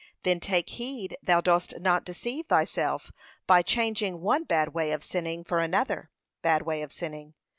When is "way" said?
4.73-4.93, 6.63-6.81